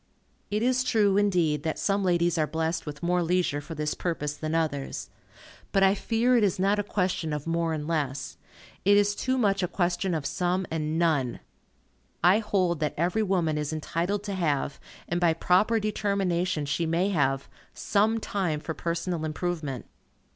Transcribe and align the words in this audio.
It 0.49 0.63
is 0.63 0.83
true, 0.83 1.15
indeed, 1.15 1.61
that 1.61 1.77
some 1.77 2.03
ladies 2.03 2.35
are 2.39 2.47
blessed 2.47 2.87
with 2.87 3.03
more 3.03 3.21
leisure 3.21 3.61
for 3.61 3.75
this 3.75 3.93
purpose 3.93 4.35
than 4.35 4.55
others. 4.55 5.11
But 5.71 5.83
I 5.83 5.93
fear 5.93 6.35
it 6.35 6.43
is 6.43 6.57
not 6.57 6.79
a 6.79 6.83
question 6.83 7.31
of 7.33 7.45
more 7.45 7.71
and 7.71 7.87
less. 7.87 8.37
It 8.83 8.97
is 8.97 9.13
too 9.13 9.37
much 9.37 9.61
a 9.61 9.67
question 9.67 10.15
of 10.15 10.25
some 10.25 10.65
and 10.71 10.97
none. 10.97 11.39
I 12.23 12.39
hold 12.39 12.79
that 12.79 12.95
every 12.97 13.21
woman 13.21 13.59
is 13.59 13.71
entitled 13.71 14.23
to 14.23 14.33
have, 14.33 14.79
and 15.07 15.21
by 15.21 15.33
proper 15.33 15.79
determination 15.79 16.65
she 16.65 16.87
may 16.87 17.09
have, 17.09 17.47
some 17.75 18.19
time 18.19 18.59
for 18.59 18.73
personal 18.73 19.23
improvement. 19.23 19.85